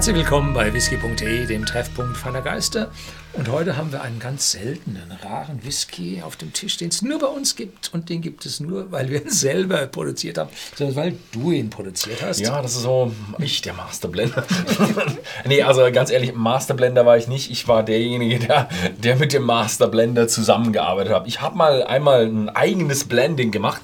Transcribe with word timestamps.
Herzlich 0.00 0.16
willkommen 0.16 0.54
bei 0.54 0.72
whisky.de, 0.72 1.44
dem 1.44 1.66
Treffpunkt 1.66 2.16
feiner 2.16 2.40
Geister. 2.40 2.90
Und 3.34 3.50
heute 3.50 3.76
haben 3.76 3.92
wir 3.92 4.00
einen 4.00 4.18
ganz 4.18 4.52
seltenen, 4.52 5.12
raren 5.22 5.62
Whisky 5.62 6.22
auf 6.24 6.36
dem 6.36 6.54
Tisch, 6.54 6.78
den 6.78 6.88
es 6.88 7.02
nur 7.02 7.18
bei 7.18 7.26
uns 7.26 7.54
gibt. 7.54 7.92
Und 7.92 8.08
den 8.08 8.22
gibt 8.22 8.46
es 8.46 8.60
nur, 8.60 8.90
weil 8.92 9.10
wir 9.10 9.20
ihn 9.20 9.30
selber 9.30 9.86
produziert 9.88 10.38
haben, 10.38 10.48
sondern 10.74 10.96
weil 10.96 11.16
du 11.32 11.52
ihn 11.52 11.68
produziert 11.68 12.22
hast. 12.22 12.40
Ja, 12.40 12.62
das 12.62 12.76
ist 12.76 12.82
so, 12.84 13.12
ich, 13.40 13.60
der 13.60 13.74
Masterblender. 13.74 14.42
nee, 15.44 15.62
also 15.62 15.82
ganz 15.92 16.10
ehrlich, 16.10 16.34
Masterblender 16.34 17.04
war 17.04 17.18
ich 17.18 17.28
nicht. 17.28 17.50
Ich 17.50 17.68
war 17.68 17.82
derjenige, 17.82 18.38
der, 18.38 18.70
der 18.96 19.16
mit 19.16 19.34
dem 19.34 19.42
Masterblender 19.42 20.28
zusammengearbeitet 20.28 21.12
hat. 21.12 21.28
Ich 21.28 21.42
habe 21.42 21.58
mal 21.58 21.84
einmal 21.84 22.24
ein 22.24 22.48
eigenes 22.48 23.04
Blending 23.04 23.50
gemacht 23.50 23.82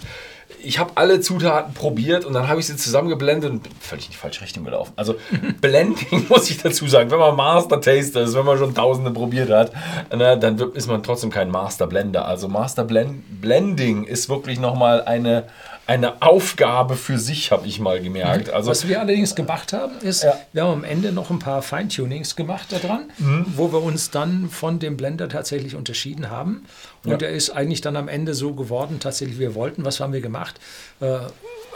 ich 0.66 0.78
habe 0.78 0.92
alle 0.96 1.20
Zutaten 1.20 1.74
probiert 1.74 2.24
und 2.24 2.32
dann 2.32 2.48
habe 2.48 2.60
ich 2.60 2.66
sie 2.66 2.76
zusammengeblendet 2.76 3.50
und 3.50 3.62
bin 3.62 3.72
völlig 3.80 4.06
in 4.06 4.12
die 4.12 4.16
falsche 4.16 4.42
Richtung 4.42 4.64
gelaufen. 4.64 4.92
Also 4.96 5.14
Blending 5.60 6.26
muss 6.28 6.50
ich 6.50 6.58
dazu 6.58 6.86
sagen, 6.88 7.10
wenn 7.10 7.18
man 7.18 7.36
Master 7.36 7.80
Taster 7.80 8.22
ist, 8.22 8.34
wenn 8.34 8.44
man 8.44 8.58
schon 8.58 8.74
Tausende 8.74 9.10
probiert 9.10 9.50
hat, 9.50 9.72
ne, 10.14 10.38
dann 10.38 10.58
ist 10.72 10.88
man 10.88 11.02
trotzdem 11.02 11.30
kein 11.30 11.50
Master 11.50 11.86
Blender. 11.86 12.26
Also 12.26 12.48
Master 12.48 12.84
Blend 12.84 13.40
Blending 13.40 14.04
ist 14.04 14.28
wirklich 14.28 14.58
nochmal 14.58 15.02
eine 15.02 15.44
eine 15.86 16.20
Aufgabe 16.20 16.96
für 16.96 17.18
sich, 17.18 17.52
habe 17.52 17.66
ich 17.68 17.78
mal 17.78 18.00
gemerkt. 18.00 18.48
Mhm. 18.48 18.54
Also, 18.54 18.70
Was 18.70 18.88
wir 18.88 19.00
allerdings 19.00 19.34
gemacht 19.34 19.72
haben, 19.72 19.96
ist, 20.00 20.24
ja. 20.24 20.38
wir 20.52 20.64
haben 20.64 20.72
am 20.72 20.84
Ende 20.84 21.12
noch 21.12 21.30
ein 21.30 21.38
paar 21.38 21.62
Feintunings 21.62 22.34
gemacht 22.34 22.72
daran, 22.72 23.10
mhm. 23.18 23.46
wo 23.54 23.72
wir 23.72 23.82
uns 23.82 24.10
dann 24.10 24.50
von 24.50 24.78
dem 24.78 24.96
Blender 24.96 25.28
tatsächlich 25.28 25.76
unterschieden 25.76 26.28
haben. 26.28 26.66
Und 27.04 27.12
ja. 27.12 27.16
der 27.16 27.30
ist 27.30 27.50
eigentlich 27.50 27.80
dann 27.80 27.96
am 27.96 28.08
Ende 28.08 28.34
so 28.34 28.54
geworden, 28.54 28.98
tatsächlich, 28.98 29.36
wie 29.36 29.42
wir 29.42 29.54
wollten. 29.54 29.84
Was 29.84 30.00
haben 30.00 30.12
wir 30.12 30.20
gemacht? 30.20 30.58
Äh, 31.00 31.18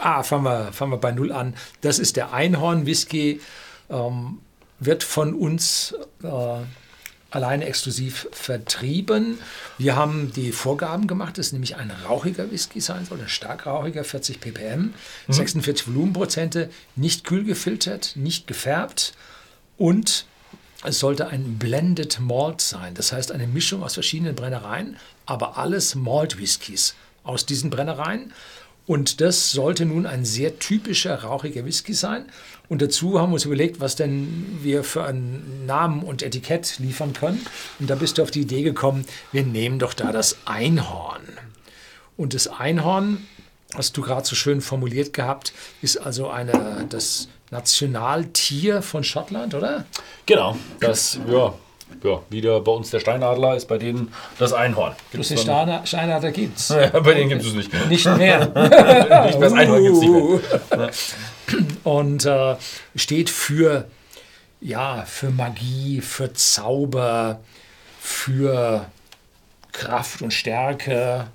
ah, 0.01 0.23
fangen 0.23 0.43
wir, 0.43 0.73
fangen 0.73 0.91
wir 0.91 0.97
bei 0.97 1.11
Null 1.11 1.31
an. 1.31 1.53
Das 1.79 1.97
ist 1.97 2.17
der 2.17 2.33
Einhorn-Whisky. 2.33 3.39
Ähm, 3.89 4.39
wird 4.81 5.03
von 5.03 5.35
uns 5.35 5.95
äh, 6.23 6.27
alleine 7.31 7.65
exklusiv 7.65 8.27
vertrieben. 8.31 9.39
Wir 9.77 9.95
haben 9.95 10.31
die 10.33 10.51
Vorgaben 10.51 11.07
gemacht, 11.07 11.37
dass 11.37 11.51
nämlich 11.53 11.77
ein 11.77 11.91
rauchiger 12.05 12.51
Whisky 12.51 12.81
sein 12.81 13.05
soll, 13.05 13.19
ein 13.19 13.29
stark 13.29 13.65
rauchiger, 13.65 14.03
40 14.03 14.39
ppm, 14.39 14.81
mhm. 14.81 14.93
46 15.33 15.87
Volumenprozente, 15.87 16.69
nicht 16.95 17.23
kühl 17.23 17.43
gefiltert, 17.43 18.13
nicht 18.15 18.47
gefärbt 18.47 19.13
und 19.77 20.25
es 20.83 20.99
sollte 20.99 21.27
ein 21.27 21.57
Blended 21.57 22.19
Malt 22.19 22.59
sein, 22.59 22.95
das 22.95 23.11
heißt 23.11 23.31
eine 23.31 23.47
Mischung 23.47 23.83
aus 23.83 23.93
verschiedenen 23.93 24.35
Brennereien, 24.35 24.97
aber 25.25 25.57
alles 25.57 25.95
Malt 25.95 26.39
Whiskys 26.39 26.95
aus 27.23 27.45
diesen 27.45 27.69
Brennereien. 27.69 28.33
Und 28.87 29.21
das 29.21 29.51
sollte 29.51 29.85
nun 29.85 30.05
ein 30.05 30.25
sehr 30.25 30.59
typischer 30.59 31.15
rauchiger 31.23 31.65
Whisky 31.65 31.93
sein. 31.93 32.25
Und 32.67 32.81
dazu 32.81 33.19
haben 33.19 33.31
wir 33.31 33.35
uns 33.35 33.45
überlegt, 33.45 33.79
was 33.79 33.95
denn 33.95 34.59
wir 34.61 34.83
für 34.83 35.03
einen 35.03 35.65
Namen 35.65 36.03
und 36.03 36.23
Etikett 36.23 36.79
liefern 36.79 37.13
können. 37.13 37.45
Und 37.79 37.89
da 37.89 37.95
bist 37.95 38.17
du 38.17 38.23
auf 38.23 38.31
die 38.31 38.41
Idee 38.41 38.63
gekommen, 38.63 39.05
wir 39.31 39.43
nehmen 39.43 39.77
doch 39.79 39.93
da 39.93 40.11
das 40.11 40.37
Einhorn. 40.45 41.21
Und 42.17 42.33
das 42.33 42.47
Einhorn, 42.47 43.25
hast 43.75 43.97
du 43.97 44.01
gerade 44.01 44.27
so 44.27 44.35
schön 44.35 44.61
formuliert 44.61 45.13
gehabt, 45.13 45.53
ist 45.81 45.97
also 45.97 46.29
eine, 46.29 46.85
das 46.89 47.29
Nationaltier 47.51 48.81
von 48.81 49.03
Schottland, 49.03 49.53
oder? 49.53 49.85
Genau, 50.25 50.57
das, 50.79 51.19
ja, 51.27 51.53
ja, 52.03 52.21
wieder 52.29 52.59
bei 52.61 52.71
uns 52.71 52.89
der 52.89 52.99
Steinadler 52.99 53.55
ist 53.55 53.67
bei 53.67 53.77
denen 53.77 54.13
das 54.37 54.53
Einhorn. 54.53 54.95
Gibt's 55.11 55.29
Bloß 55.29 55.45
den 55.45 55.85
Steinadler 55.85 56.31
gibt 56.31 56.57
es. 56.57 56.69
Ja, 56.81 56.99
bei 56.99 57.13
denen 57.13 57.29
gibt 57.29 57.43
es 57.43 57.53
nicht 57.53 57.71
mehr. 57.71 57.85
Nicht 57.85 58.05
mehr. 58.05 58.39
nicht 59.25 59.39
mehr 59.39 59.49
das 59.49 59.53
Einhorn 59.53 59.83
gibt 59.83 59.95
es 59.95 60.01
nicht 60.01 60.11
mehr. 60.11 60.91
Und 61.83 62.25
äh, 62.25 62.55
steht 62.95 63.29
für, 63.29 63.85
ja, 64.61 65.03
für 65.05 65.29
Magie, 65.29 66.01
für 66.01 66.33
Zauber, 66.33 67.39
für 67.99 68.85
Kraft 69.71 70.21
und 70.21 70.33
Stärke, 70.33 71.27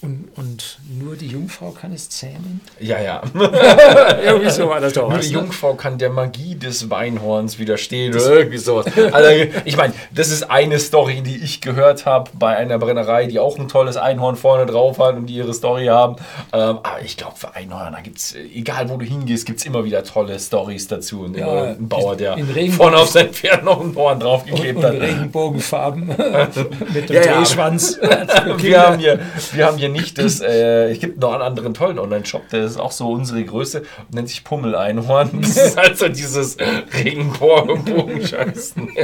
und, 0.00 0.28
und 0.36 0.78
nur 0.96 1.16
die 1.16 1.26
Jungfrau 1.26 1.72
kann 1.72 1.92
es 1.92 2.08
zähmen? 2.08 2.60
Ja, 2.78 3.00
ja. 3.00 3.20
irgendwie 4.22 4.50
so 4.50 4.68
war 4.68 4.80
das 4.80 4.92
doch. 4.92 5.10
Nur 5.10 5.18
die? 5.18 5.30
Jungfrau 5.30 5.74
kann 5.74 5.98
der 5.98 6.10
Magie 6.10 6.54
des 6.54 6.88
Weinhorns 6.88 7.58
widerstehen 7.58 8.14
oder 8.14 8.30
irgendwie 8.30 8.58
sowas. 8.58 8.86
Also, 9.12 9.52
ich 9.64 9.76
meine, 9.76 9.94
das 10.12 10.28
ist 10.30 10.50
eine 10.50 10.78
Story, 10.78 11.22
die 11.22 11.36
ich 11.42 11.60
gehört 11.60 12.06
habe 12.06 12.30
bei 12.38 12.56
einer 12.56 12.78
Brennerei, 12.78 13.26
die 13.26 13.40
auch 13.40 13.58
ein 13.58 13.66
tolles 13.66 13.96
Einhorn 13.96 14.36
vorne 14.36 14.66
drauf 14.66 15.00
hat 15.00 15.16
und 15.16 15.26
die 15.26 15.34
ihre 15.34 15.52
Story 15.52 15.86
haben. 15.86 16.14
Ähm, 16.52 16.78
aber 16.82 17.02
ich 17.04 17.16
glaube, 17.16 17.34
für 17.36 17.56
Einhörner 17.56 18.00
gibt 18.00 18.18
es, 18.18 18.36
egal 18.54 18.88
wo 18.90 18.98
du 18.98 19.04
hingehst, 19.04 19.46
gibt 19.46 19.58
es 19.58 19.66
immer 19.66 19.84
wieder 19.84 20.04
tolle 20.04 20.38
Stories 20.38 20.86
dazu. 20.86 21.22
Und 21.22 21.36
ja, 21.36 21.72
ein 21.72 21.88
Bauer, 21.88 22.14
der 22.14 22.38
vorne 22.70 22.98
auf 22.98 23.08
sein 23.08 23.30
Pferd 23.30 23.64
noch 23.64 23.80
ein 23.80 23.96
Horn 23.96 24.20
draufgeklebt 24.20 24.80
hat. 24.80 24.92
Regenbogenfarben 24.92 26.06
mit 26.94 27.08
dem 27.08 27.16
ja, 27.16 27.22
Drehschwanz. 27.22 27.98
wir, 28.58 28.80
haben 28.80 28.98
hier, 29.00 29.18
wir 29.52 29.66
haben 29.66 29.76
hier 29.76 29.87
hier 29.92 30.00
nicht 30.00 30.18
das, 30.18 30.40
äh, 30.40 30.90
es 30.90 31.00
gibt 31.00 31.18
noch 31.18 31.32
einen 31.32 31.42
anderen 31.42 31.74
tollen 31.74 31.98
Online-Shop, 31.98 32.48
der 32.50 32.64
ist 32.64 32.78
auch 32.78 32.92
so 32.92 33.10
unsere 33.10 33.44
Größe, 33.44 33.82
nennt 34.10 34.28
sich 34.28 34.44
Pummel 34.44 34.74
Einhorn. 34.74 35.42
Das 35.42 35.56
ist 35.56 35.78
also 35.78 36.08
dieses 36.08 36.56
Regenbogen-Scheißen. 36.94 38.88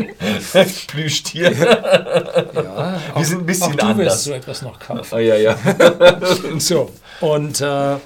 Plüschtier. 0.87 1.53
Ja, 1.53 3.01
wir 3.15 3.25
sind 3.25 3.41
ein 3.41 3.47
bisschen 3.47 3.73
auch 3.73 3.77
du 3.77 3.87
anders. 3.87 4.07
Wirst 4.07 4.25
so 4.25 4.33
etwas 4.33 4.63
noch 4.63 4.79
kaufen. 4.79 5.15
Ah, 5.15 5.19
ja, 5.19 5.37
ja. 5.37 5.59
so, 6.59 6.91
und 7.21 7.61
äh, 7.61 7.97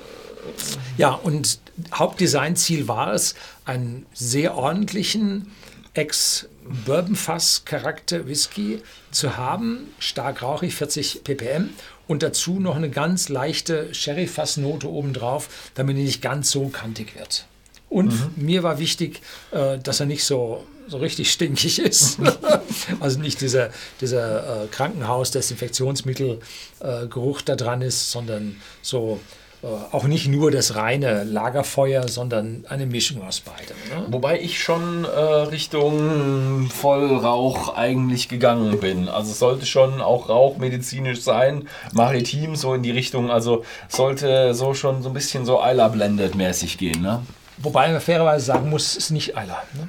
ja, 0.96 1.10
und 1.10 1.60
Hauptdesignziel 1.94 2.88
war 2.88 3.12
es, 3.12 3.36
einen 3.64 4.06
sehr 4.14 4.56
ordentlichen 4.56 5.52
Ex-Bourbon-Fass-Charakter-Whisky 5.94 8.82
zu 9.10 9.36
haben, 9.36 9.88
stark 9.98 10.42
rauchig, 10.42 10.74
40 10.74 11.24
ppm 11.24 11.70
und 12.08 12.24
dazu 12.24 12.58
noch 12.58 12.74
eine 12.74 12.90
ganz 12.90 13.28
leichte 13.28 13.94
Sherry-Fassnote 13.94 14.90
obendrauf, 14.90 15.70
damit 15.74 15.96
er 15.96 16.02
nicht 16.02 16.22
ganz 16.22 16.50
so 16.50 16.66
kantig 16.68 17.14
wird. 17.16 17.46
Und 17.88 18.12
mhm. 18.12 18.32
mir 18.36 18.64
war 18.64 18.78
wichtig, 18.78 19.22
äh, 19.50 19.78
dass 19.78 20.00
er 20.00 20.06
nicht 20.06 20.24
so, 20.24 20.64
so 20.88 20.98
richtig 20.98 21.30
stinkig 21.30 21.78
ist. 21.78 22.18
also 23.00 23.20
nicht 23.20 23.40
dieser, 23.40 23.70
dieser 24.00 24.64
äh, 24.64 24.66
Krankenhaus-Desinfektionsmittel-Geruch 24.68 27.42
da 27.42 27.54
dran 27.56 27.82
ist, 27.82 28.10
sondern 28.10 28.56
so 28.82 29.20
äh, 29.22 29.26
auch 29.62 30.04
nicht 30.04 30.28
nur 30.28 30.52
das 30.52 30.76
reine 30.76 31.24
Lagerfeuer, 31.24 32.06
sondern 32.06 32.64
eine 32.68 32.86
Mischung 32.86 33.26
aus 33.26 33.40
beidem. 33.40 33.76
Ne? 33.90 34.06
Wobei 34.08 34.40
ich 34.40 34.62
schon 34.62 35.04
äh, 35.04 35.08
Richtung 35.08 36.70
Vollrauch 36.70 37.74
eigentlich 37.76 38.28
gegangen 38.28 38.78
bin. 38.78 39.08
Also 39.08 39.32
es 39.32 39.40
sollte 39.40 39.66
schon 39.66 40.00
auch 40.00 40.28
rauchmedizinisch 40.28 41.22
sein, 41.22 41.68
maritim 41.92 42.54
so 42.54 42.72
in 42.74 42.84
die 42.84 42.92
Richtung. 42.92 43.32
Also 43.32 43.64
sollte 43.88 44.54
so 44.54 44.74
schon 44.74 45.02
so 45.02 45.10
ein 45.10 45.14
bisschen 45.14 45.44
so 45.44 45.60
Eiler 45.60 45.88
Blended 45.88 46.36
mäßig 46.36 46.78
gehen. 46.78 47.02
Ne? 47.02 47.22
Wobei 47.56 47.90
man 47.90 48.00
fairerweise 48.00 48.46
sagen 48.46 48.70
muss, 48.70 48.92
es 48.92 48.96
ist 48.96 49.10
nicht 49.10 49.36
Eiler. 49.36 49.64
Ne? 49.74 49.88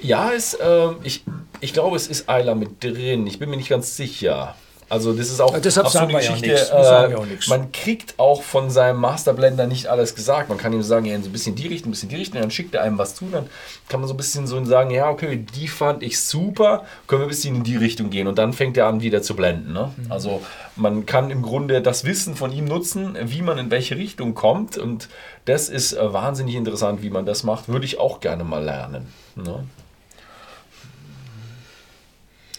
Ja, 0.00 0.30
es, 0.32 0.54
äh, 0.54 0.88
ich, 1.02 1.24
ich 1.60 1.74
glaube, 1.74 1.96
es 1.96 2.06
ist 2.06 2.28
Eiler 2.28 2.54
mit 2.54 2.82
drin. 2.82 3.26
Ich 3.26 3.38
bin 3.38 3.50
mir 3.50 3.56
nicht 3.58 3.68
ganz 3.68 3.96
sicher. 3.96 4.54
Also 4.90 5.12
das 5.12 5.28
ist 5.28 5.40
auch, 5.40 5.52
ja, 5.52 5.60
deshalb 5.60 5.86
auch 5.86 5.90
so 5.90 5.98
eine 5.98 6.14
Geschichte. 6.14 6.50
Äh, 6.50 7.14
man 7.48 7.72
kriegt 7.72 8.18
auch 8.18 8.42
von 8.42 8.70
seinem 8.70 8.98
Masterblender 9.00 9.66
nicht 9.66 9.86
alles 9.86 10.14
gesagt. 10.14 10.48
Man 10.48 10.56
kann 10.56 10.72
ihm 10.72 10.82
sagen, 10.82 11.04
ja, 11.04 11.20
so 11.20 11.28
ein 11.28 11.32
bisschen 11.32 11.54
die 11.54 11.66
Richtung, 11.66 11.90
ein 11.90 11.92
bisschen 11.92 12.08
die 12.08 12.16
Richtung, 12.16 12.40
dann 12.40 12.50
schickt 12.50 12.74
er 12.74 12.82
einem 12.82 12.96
was 12.96 13.14
zu, 13.14 13.26
dann 13.30 13.46
kann 13.88 14.00
man 14.00 14.08
so 14.08 14.14
ein 14.14 14.16
bisschen 14.16 14.46
so 14.46 14.64
sagen, 14.64 14.90
ja, 14.90 15.10
okay, 15.10 15.44
die 15.54 15.68
fand 15.68 16.02
ich 16.02 16.20
super, 16.20 16.84
können 17.06 17.20
wir 17.20 17.26
ein 17.26 17.30
bisschen 17.30 17.56
in 17.56 17.64
die 17.64 17.76
Richtung 17.76 18.08
gehen 18.08 18.26
und 18.26 18.38
dann 18.38 18.54
fängt 18.54 18.78
er 18.78 18.86
an 18.86 19.02
wieder 19.02 19.20
zu 19.20 19.36
blenden. 19.36 19.74
Ne? 19.74 19.92
Mhm. 19.94 20.12
Also 20.12 20.42
man 20.74 21.04
kann 21.04 21.30
im 21.30 21.42
Grunde 21.42 21.82
das 21.82 22.04
Wissen 22.04 22.34
von 22.34 22.50
ihm 22.50 22.64
nutzen, 22.64 23.16
wie 23.20 23.42
man 23.42 23.58
in 23.58 23.70
welche 23.70 23.96
Richtung 23.96 24.34
kommt 24.34 24.78
und 24.78 25.08
das 25.44 25.68
ist 25.68 25.92
äh, 25.92 26.12
wahnsinnig 26.12 26.54
interessant, 26.54 27.02
wie 27.02 27.10
man 27.10 27.26
das 27.26 27.42
macht. 27.42 27.68
Würde 27.68 27.84
ich 27.84 27.98
auch 27.98 28.20
gerne 28.20 28.44
mal 28.44 28.64
lernen. 28.64 29.12
Ne? 29.36 29.64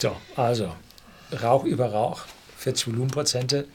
So, 0.00 0.12
also 0.36 0.68
Rauch 1.32 1.64
über 1.64 1.92
Rauch, 1.92 2.22
40 2.58 2.88
Volumenprozente, 2.88 3.66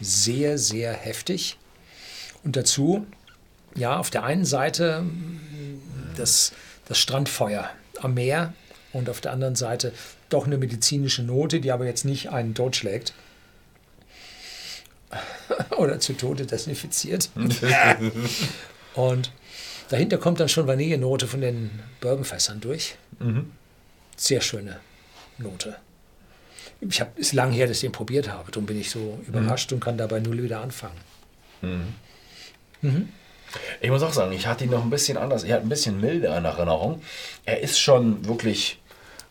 sehr, 0.00 0.58
sehr 0.58 0.92
heftig. 0.92 1.56
Und 2.44 2.56
dazu, 2.56 3.06
ja, 3.74 3.98
auf 3.98 4.10
der 4.10 4.24
einen 4.24 4.44
Seite 4.44 5.04
das, 6.16 6.52
das 6.86 6.98
Strandfeuer 6.98 7.70
am 8.00 8.14
Meer 8.14 8.54
und 8.92 9.10
auf 9.10 9.20
der 9.20 9.32
anderen 9.32 9.56
Seite 9.56 9.92
doch 10.28 10.46
eine 10.46 10.58
medizinische 10.58 11.22
Note, 11.22 11.60
die 11.60 11.72
aber 11.72 11.86
jetzt 11.86 12.04
nicht 12.04 12.30
einen 12.30 12.54
totschlägt. 12.54 13.12
Oder 15.76 16.00
zu 16.00 16.14
Tode 16.14 16.46
desinfiziert. 16.46 17.30
und 18.94 19.32
dahinter 19.88 20.18
kommt 20.18 20.40
dann 20.40 20.48
schon 20.48 20.66
Vanillenote 20.66 21.26
von 21.26 21.40
den 21.40 21.70
Bourbonfässern 22.00 22.60
durch. 22.60 22.96
Mhm. 23.18 23.52
Sehr 24.16 24.40
schöne 24.40 24.80
Note 25.38 25.76
ich 26.80 27.00
habe 27.00 27.10
es 27.18 27.32
lang 27.32 27.52
her, 27.52 27.66
dass 27.66 27.78
ich 27.78 27.82
den 27.82 27.92
probiert 27.92 28.30
habe. 28.30 28.50
Darum 28.50 28.66
bin 28.66 28.78
ich 28.78 28.90
so 28.90 29.18
überrascht 29.26 29.70
mhm. 29.70 29.76
und 29.76 29.80
kann 29.80 29.98
dabei 29.98 30.20
null 30.20 30.42
wieder 30.42 30.60
anfangen. 30.60 30.96
Mhm. 31.62 31.94
Mhm. 32.82 33.08
Ich 33.80 33.90
muss 33.90 34.02
auch 34.02 34.12
sagen, 34.12 34.32
ich 34.32 34.46
hatte 34.46 34.64
ihn 34.64 34.70
noch 34.70 34.82
ein 34.82 34.90
bisschen 34.90 35.16
anders. 35.16 35.44
Er 35.44 35.56
hat 35.56 35.62
ein 35.62 35.68
bisschen 35.68 36.00
milder 36.00 36.36
in 36.36 36.44
Erinnerung. 36.44 37.02
Er 37.44 37.60
ist 37.60 37.78
schon 37.78 38.26
wirklich 38.26 38.78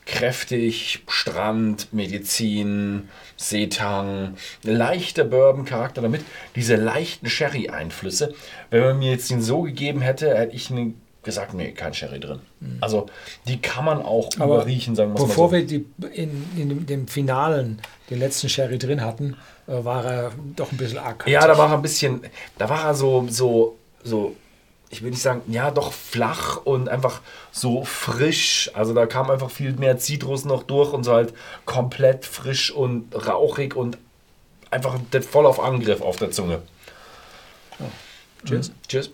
kräftig, 0.06 1.04
Strand, 1.08 1.92
Medizin, 1.92 3.10
Seetang, 3.38 4.38
leichter 4.64 5.24
Bourbon-Charakter 5.24 6.02
damit, 6.02 6.24
diese 6.56 6.76
leichten 6.76 7.28
Sherry-Einflüsse. 7.28 8.34
Wenn 8.70 8.82
man 8.82 9.00
mir 9.00 9.12
jetzt 9.12 9.30
den 9.32 9.42
so 9.42 9.64
gegeben 9.64 10.02
hätte, 10.02 10.38
hätte 10.38 10.56
ich 10.56 10.70
einen 10.70 11.02
gesagt, 11.26 11.54
nee, 11.54 11.72
kein 11.72 11.94
Sherry 11.94 12.20
drin. 12.20 12.40
Mhm. 12.62 12.78
Also 12.80 13.08
die 13.48 13.62
kann 13.62 13.84
man 13.84 14.02
auch 14.02 14.30
Aber 14.40 14.56
überriechen, 14.56 14.96
sagen 14.96 15.14
wir 15.14 15.26
Bevor 15.26 15.50
so. 15.50 15.56
wir 15.56 15.66
die 15.66 15.86
in, 16.14 16.46
in 16.56 16.86
dem 16.86 17.08
Finalen 17.08 17.82
den 18.10 18.20
letzten 18.20 18.48
Sherry 18.48 18.78
drin 18.78 19.02
hatten, 19.02 19.36
äh, 19.68 19.84
war 19.84 20.06
er 20.06 20.32
doch 20.56 20.72
ein 20.72 20.78
bisschen 20.78 21.00
arg. 21.00 21.28
Ja, 21.28 21.46
da 21.46 21.58
war 21.58 21.70
er 21.70 21.76
ein 21.76 21.82
bisschen, 21.82 22.22
da 22.58 22.70
war 22.70 22.86
er 22.86 22.96
so, 22.96 23.26
so, 23.30 23.78
so, 24.04 24.36
ich 24.90 25.04
will 25.04 25.10
nicht 25.10 25.22
sagen, 25.22 25.42
ja, 25.48 25.72
doch 25.72 25.92
flach 25.92 26.58
und 26.64 26.88
einfach 26.88 27.22
so 27.52 27.84
frisch. 27.84 28.72
Also 28.74 28.94
da 28.94 29.06
kam 29.06 29.30
einfach 29.30 29.50
viel 29.50 29.74
mehr 29.74 29.98
Zitrus 29.98 30.46
noch 30.46 30.64
durch 30.64 30.94
und 30.94 31.04
so 31.04 31.14
halt 31.14 31.34
komplett 31.66 32.26
frisch 32.26 32.72
und 32.72 33.14
rauchig 33.28 33.76
und 33.76 33.98
einfach 34.72 34.98
voll 35.30 35.46
auf 35.46 35.60
Angriff 35.60 36.02
auf 36.02 36.18
der 36.18 36.32
Zunge. 36.32 36.62
Oh. 37.80 37.86
Cheers. 38.48 38.70
Mhm. 38.70 38.74
Cheers. 38.88 39.10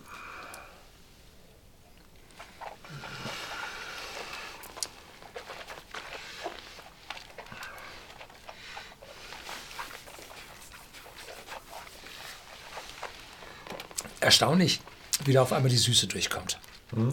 Erstaunlich, 14.31 14.79
wie 15.25 15.33
da 15.33 15.41
auf 15.41 15.51
einmal 15.51 15.69
die 15.69 15.77
Süße 15.77 16.07
durchkommt. 16.07 16.57
Mhm. 16.93 17.11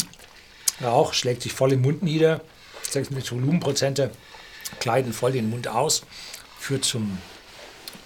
Rauch 0.81 1.12
schlägt 1.12 1.43
sich 1.43 1.53
voll 1.53 1.73
im 1.73 1.82
Mund 1.82 2.00
nieder, 2.03 2.41
6 2.91 3.11
Volumenprozente 3.32 4.12
kleiden 4.79 5.12
voll 5.12 5.32
den 5.32 5.50
Mund 5.50 5.67
aus, 5.67 6.05
führt 6.61 6.85
zum, 6.85 7.19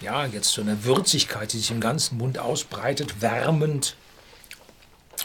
ja, 0.01 0.25
jetzt 0.25 0.49
zu 0.49 0.63
einer 0.63 0.85
Würzigkeit, 0.85 1.53
die 1.53 1.59
sich 1.59 1.71
im 1.71 1.81
ganzen 1.81 2.17
Mund 2.17 2.39
ausbreitet, 2.39 3.21
wärmend, 3.21 3.97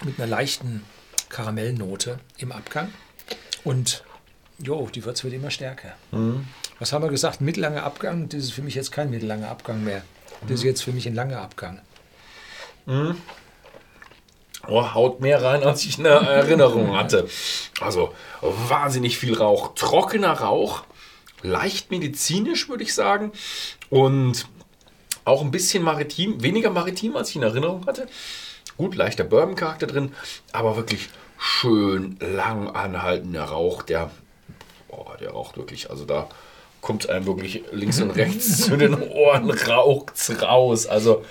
mit 0.03 0.19
einer 0.19 0.27
leichten 0.27 0.83
Karamellnote 1.29 2.19
im 2.37 2.51
Abgang. 2.51 2.93
Und 3.63 4.03
jo, 4.59 4.89
die 4.93 5.05
Würze 5.05 5.23
wird 5.23 5.33
immer 5.33 5.49
stärker. 5.49 5.93
Mhm. 6.11 6.45
Was 6.79 6.91
haben 6.91 7.03
wir 7.03 7.09
gesagt? 7.09 7.39
Mittellanger 7.39 7.83
Abgang, 7.83 8.27
das 8.27 8.43
ist 8.43 8.51
für 8.51 8.61
mich 8.61 8.75
jetzt 8.75 8.91
kein 8.91 9.09
mittellanger 9.09 9.49
Abgang 9.49 9.83
mehr. 9.83 10.03
Das 10.41 10.51
ist 10.51 10.63
mhm. 10.63 10.67
jetzt 10.67 10.83
für 10.83 10.91
mich 10.91 11.07
ein 11.07 11.15
langer 11.15 11.39
Abgang. 11.39 11.79
Mhm 12.85 13.15
oh, 14.67 14.93
haut 14.93 15.21
mehr 15.21 15.43
rein, 15.43 15.63
als 15.63 15.85
ich 15.85 15.99
in 15.99 16.05
Erinnerung 16.05 16.95
hatte. 16.97 17.27
Also 17.79 18.13
wahnsinnig 18.41 19.17
viel 19.17 19.35
Rauch, 19.35 19.73
trockener 19.75 20.33
Rauch, 20.33 20.83
leicht 21.41 21.91
medizinisch 21.91 22.69
würde 22.69 22.83
ich 22.83 22.93
sagen 22.93 23.31
und 23.89 24.47
auch 25.25 25.41
ein 25.41 25.51
bisschen 25.51 25.83
maritim, 25.83 26.41
weniger 26.41 26.69
maritim, 26.69 27.15
als 27.15 27.29
ich 27.29 27.35
in 27.35 27.43
Erinnerung 27.43 27.85
hatte. 27.85 28.07
Gut, 28.77 28.95
leichter 28.95 29.23
Bourbon-Charakter 29.23 29.87
drin, 29.87 30.13
aber 30.53 30.75
wirklich 30.75 31.09
schön 31.37 32.17
lang 32.19 32.69
anhaltender 32.69 33.43
Rauch, 33.43 33.83
der, 33.83 34.11
boah, 34.87 35.17
der 35.19 35.31
raucht 35.31 35.57
wirklich, 35.57 35.89
also 35.89 36.05
da 36.05 36.29
kommt 36.81 37.09
einem 37.09 37.25
wirklich 37.25 37.63
links 37.71 37.99
und 38.01 38.11
rechts 38.11 38.65
zu 38.65 38.77
den 38.77 38.95
Ohren 39.01 39.51
raucht's 39.51 40.41
raus. 40.41 40.87
Also 40.87 41.23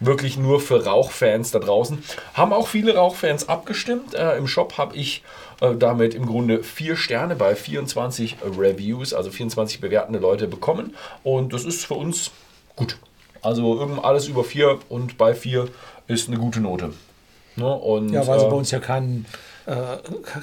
wirklich 0.00 0.36
nur 0.36 0.60
für 0.60 0.84
Rauchfans 0.84 1.50
da 1.50 1.58
draußen. 1.58 2.02
Haben 2.34 2.52
auch 2.52 2.68
viele 2.68 2.96
Rauchfans 2.96 3.48
abgestimmt. 3.48 4.14
Äh, 4.14 4.36
Im 4.36 4.46
Shop 4.46 4.78
habe 4.78 4.96
ich 4.96 5.22
äh, 5.60 5.74
damit 5.76 6.14
im 6.14 6.26
Grunde 6.26 6.62
vier 6.62 6.96
Sterne 6.96 7.36
bei 7.36 7.54
24 7.54 8.36
Reviews, 8.58 9.14
also 9.14 9.30
24 9.30 9.80
bewertende 9.80 10.18
Leute 10.18 10.48
bekommen. 10.48 10.94
Und 11.22 11.52
das 11.52 11.64
ist 11.64 11.86
für 11.86 11.94
uns 11.94 12.30
gut. 12.76 12.98
Also 13.42 13.78
alles 14.02 14.26
über 14.26 14.42
vier 14.42 14.78
und 14.88 15.18
bei 15.18 15.34
vier 15.34 15.68
ist 16.06 16.28
eine 16.28 16.38
gute 16.38 16.60
Note. 16.60 16.92
Ne? 17.56 17.72
Und, 17.72 18.10
ja, 18.10 18.26
weil 18.26 18.40
sie 18.40 18.46
äh, 18.46 18.50
bei 18.50 18.56
uns 18.56 18.70
ja 18.70 18.80
keinen 18.80 19.26
äh, 19.66 19.96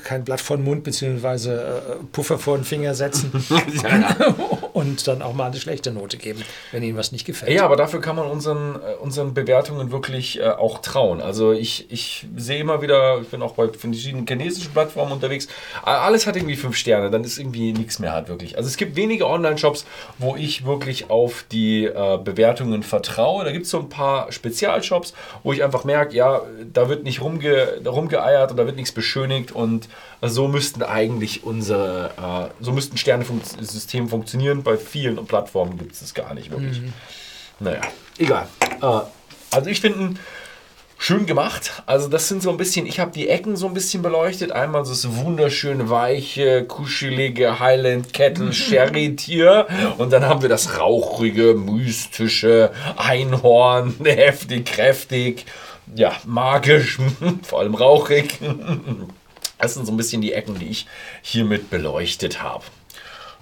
kein 0.04 0.24
Blatt 0.24 0.42
vor 0.42 0.58
den 0.58 0.66
Mund 0.66 0.84
bzw. 0.84 1.50
Äh, 1.50 1.82
Puffer 2.12 2.38
vor 2.40 2.58
den 2.58 2.64
Finger 2.64 2.96
setzen 2.96 3.32
und 4.82 5.08
dann 5.08 5.22
auch 5.22 5.34
mal 5.34 5.46
eine 5.46 5.60
schlechte 5.60 5.92
Note 5.92 6.18
geben, 6.18 6.44
wenn 6.72 6.82
ihnen 6.82 6.98
was 6.98 7.12
nicht 7.12 7.26
gefällt. 7.26 7.52
Ja, 7.52 7.66
aber 7.66 7.76
dafür 7.76 8.02
kann 8.02 8.16
man 8.16 8.28
unseren, 8.28 8.76
äh, 8.76 8.96
unseren 9.00 9.34
Bewertungen 9.34 9.92
wirklich 9.92 10.40
äh, 10.40 10.50
auch 10.50 10.80
trauen. 10.80 11.22
Also 11.22 11.52
ich, 11.52 11.92
ich 11.92 12.26
sehe 12.36 12.60
immer 12.60 12.82
wieder, 12.82 13.22
ich 13.22 13.28
bin 13.28 13.44
auch 13.44 13.54
bei 13.54 13.70
verschiedenen 13.70 14.26
chinesischen 14.28 14.72
Plattformen 14.72 15.12
unterwegs, 15.12 15.48
alles 15.84 16.26
hat 16.26 16.36
irgendwie 16.36 16.56
fünf 16.56 16.76
Sterne, 16.76 17.12
dann 17.12 17.24
ist 17.24 17.38
irgendwie 17.38 17.74
nichts 17.74 18.00
mehr 18.00 18.12
hat 18.12 18.28
wirklich. 18.28 18.58
Also 18.58 18.68
es 18.68 18.78
gibt 18.78 18.96
wenige 18.96 19.28
Online-Shops, 19.28 19.86
wo 20.18 20.36
ich 20.36 20.66
wirklich 20.66 21.10
auf 21.12 21.46
die 21.52 21.86
äh, 21.86 22.18
Bewertungen 22.18 22.82
vertraue. 22.82 23.46
Da 23.46 23.52
gibt 23.52 23.66
es 23.66 23.72
so 23.72 23.80
ein 23.80 23.90
paar 23.90 24.32
Spezialshops, 24.32 25.14
wo 25.44 25.54
ich 25.54 25.64
einfach 25.64 25.84
merke, 25.84 26.16
ja, 26.16 26.42
da 26.74 26.90
wird 26.90 27.04
nicht 27.04 27.22
rumge 27.22 27.82
rumgeeiert 27.86 28.52
und 28.52 28.58
da 28.58 28.66
wird 28.66 28.76
nichts 28.76 28.92
beschönigt 28.92 29.52
und 29.52 29.88
so 30.22 30.48
müssten 30.48 30.84
eigentlich 30.84 31.44
unsere, 31.44 32.12
äh, 32.18 32.64
so 32.64 32.72
müssten 32.72 32.98
Sternesysteme 32.98 34.08
funktionieren. 34.08 34.64
Bei 34.72 34.78
vielen 34.78 35.26
Plattformen 35.26 35.78
gibt 35.78 35.92
es 35.92 36.00
das 36.00 36.14
gar 36.14 36.34
nicht 36.34 36.50
wirklich. 36.50 36.80
Mhm. 36.80 36.94
Naja, 37.60 37.82
egal. 38.18 38.48
Äh, 38.82 39.02
also 39.52 39.70
ich 39.70 39.82
finde 39.82 40.18
schön 40.98 41.26
gemacht. 41.26 41.84
Also 41.88 42.08
das 42.08 42.30
sind 42.30 42.42
so 42.42 42.52
ein 42.52 42.58
bisschen, 42.58 42.86
ich 42.86 43.02
habe 43.02 43.12
die 43.12 43.28
Ecken 43.28 43.58
so 43.58 43.68
ein 43.68 43.74
bisschen 43.74 44.02
beleuchtet. 44.02 44.54
Einmal 44.54 44.86
so 44.86 44.92
das 44.92 45.18
wunderschön 45.18 45.90
weiche, 45.90 46.64
kuschelige 46.64 47.60
Highland 47.60 48.14
Kettle 48.14 48.54
Sherry 48.54 49.14
Tier 49.18 49.68
und 49.98 50.14
dann 50.14 50.26
haben 50.26 50.42
wir 50.42 50.48
das 50.48 50.80
rauchige, 50.80 51.54
mystische 51.56 52.72
Einhorn, 52.96 53.96
heftig, 54.06 54.68
kräftig 54.68 55.46
ja, 55.94 56.16
magisch, 56.24 56.98
vor 57.44 57.60
allem 57.60 57.76
rauchig. 57.76 58.40
Das 59.58 59.74
sind 59.74 59.86
so 59.86 59.92
ein 59.92 59.98
bisschen 59.98 60.22
die 60.22 60.32
Ecken, 60.32 60.58
die 60.58 60.70
ich 60.70 60.86
hiermit 61.22 61.70
beleuchtet 61.70 62.42
habe. 62.42 62.64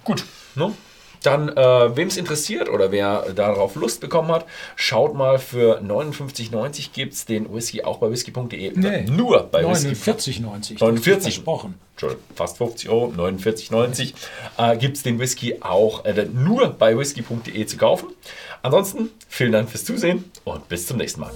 Gut, 0.02 0.24
ne? 0.56 0.72
Dann, 1.22 1.48
äh, 1.48 1.96
wem 1.96 2.08
es 2.08 2.16
interessiert 2.16 2.68
oder 2.68 2.90
wer 2.92 3.32
darauf 3.34 3.74
Lust 3.74 4.00
bekommen 4.00 4.30
hat, 4.30 4.46
schaut 4.76 5.14
mal 5.14 5.38
für 5.38 5.80
59,90 5.80 6.92
gibt 6.92 7.14
es 7.14 7.26
den 7.26 7.52
Whisky 7.52 7.82
auch 7.82 7.98
bei 7.98 8.10
whisky.de. 8.10 8.72
Nee, 8.74 9.02
nur 9.02 9.42
bei 9.44 9.64
49,90. 9.64 10.78
49. 10.78 11.34
Versprochen. 11.34 11.74
Entschuldigung, 11.92 12.24
fast 12.34 12.56
50 12.56 12.88
Euro, 12.88 13.12
49,90 13.14 14.14
äh, 14.56 14.76
gibt 14.78 14.96
es 14.96 15.02
den 15.02 15.18
Whisky 15.18 15.56
auch 15.60 16.04
äh, 16.06 16.26
nur 16.32 16.70
bei 16.70 16.96
whisky.de 16.96 17.66
zu 17.66 17.76
kaufen. 17.76 18.08
Ansonsten 18.62 19.10
vielen 19.28 19.52
Dank 19.52 19.68
fürs 19.68 19.84
Zusehen 19.84 20.24
und 20.44 20.68
bis 20.68 20.86
zum 20.86 20.96
nächsten 20.96 21.20
Mal. 21.20 21.30